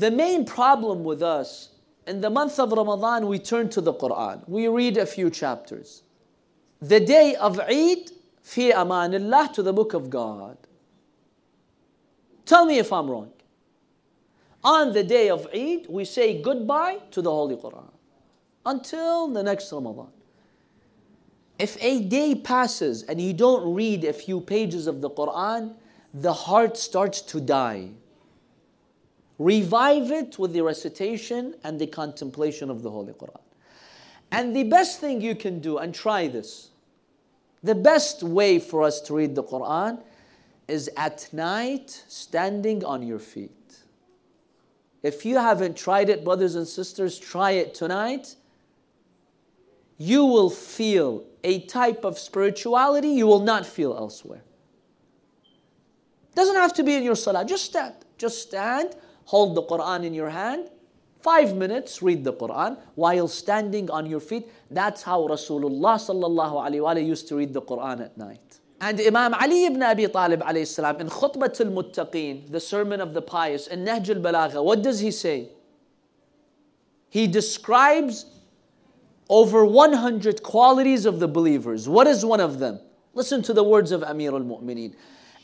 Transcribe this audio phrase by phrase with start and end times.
[0.00, 1.68] The main problem with us,
[2.06, 4.48] in the month of Ramadan, we turn to the Quran.
[4.48, 6.04] We read a few chapters.
[6.80, 8.10] The day of Eid,
[8.42, 10.56] fi amanillah, to the book of God.
[12.46, 13.30] Tell me if I'm wrong.
[14.64, 17.92] On the day of Eid, we say goodbye to the Holy Quran
[18.64, 20.08] until the next Ramadan.
[21.58, 25.74] If a day passes and you don't read a few pages of the Quran,
[26.14, 27.90] the heart starts to die.
[29.40, 33.40] Revive it with the recitation and the contemplation of the Holy Quran.
[34.30, 36.68] And the best thing you can do, and try this,
[37.62, 40.02] the best way for us to read the Quran
[40.68, 43.78] is at night standing on your feet.
[45.02, 48.36] If you haven't tried it, brothers and sisters, try it tonight.
[49.96, 54.42] You will feel a type of spirituality you will not feel elsewhere.
[56.34, 57.94] Doesn't have to be in your salah, just stand.
[58.18, 58.96] Just stand,
[59.30, 60.68] hold the Quran in your hand,
[61.20, 64.48] five minutes, read the Quran while standing on your feet.
[64.70, 68.58] That's how Rasulullah sallallahu alayhi used to read the Quran at night.
[68.80, 73.22] And Imam Ali ibn Abi Talib alayhi salam in Khutbat al-Muttaqeen, the sermon of the
[73.22, 75.50] pious, in Nahj al-Balagha, what does he say?
[77.08, 78.24] He describes
[79.28, 81.88] over 100 qualities of the believers.
[81.88, 82.80] What is one of them?
[83.14, 84.94] Listen to the words of Amir al Mu'mineen.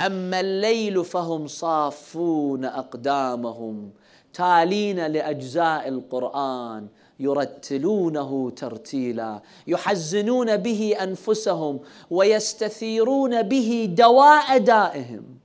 [0.00, 3.90] أما الليل فهم صافون أقدامهم
[4.32, 6.88] تالين لأجزاء القرآن
[7.20, 15.40] يرتلونه ترتيلا يحزنون به أنفسهم ويستثيرون به دواء دائهم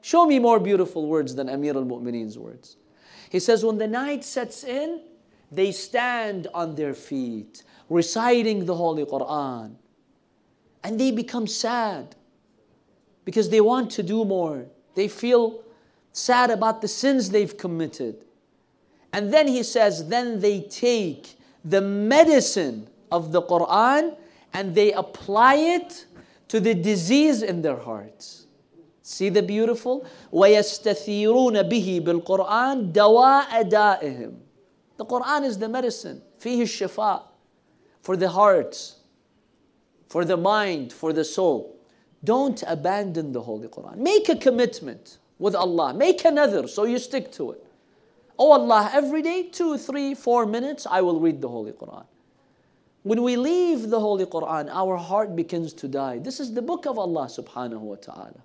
[0.00, 2.76] Show me more beautiful words than Amir al-Mu'mineen's words.
[3.28, 5.00] He says, when the night sets in,
[5.52, 9.74] they stand on their feet, reciting the Holy Quran.
[10.82, 12.14] And they become sad
[13.27, 14.65] because they want to do more.
[14.95, 15.63] They feel
[16.11, 18.23] sad about the sins they've committed.
[19.11, 24.15] And then he says, then they take the medicine of the Quran
[24.53, 26.05] and they apply it
[26.49, 28.47] to the disease in their hearts.
[29.01, 30.05] See the beautiful?
[30.31, 34.35] وَيَسْتَثِيرُونَ بِهِ بِالْقُرْآنِ دَوَاءَ دَائِهِمْ
[34.97, 37.23] the Quran is the medicine, فيه الشفاء,
[38.01, 38.93] for the heart,
[40.07, 41.75] for the mind, for the soul.
[42.24, 43.96] Don't abandon the Holy Quran.
[43.96, 45.94] Make a commitment with Allah.
[45.94, 47.64] Make another so you stick to it.
[48.38, 52.04] Oh Allah, every day, two, three, four minutes, I will read the Holy Quran.
[53.02, 56.18] When we leave the Holy Quran, our heart begins to die.
[56.18, 58.42] This is the book of Allah subhanahu wa ta'ala.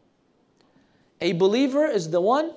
[1.22, 2.53] A believer is the one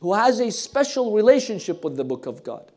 [0.00, 2.72] who has a special relationship with the book of God.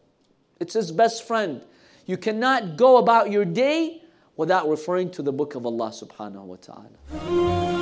[0.60, 1.62] It's his best friend.
[2.06, 4.03] You cannot go about your day
[4.36, 7.73] without referring to the book of Allah subhanahu wa ta'ala.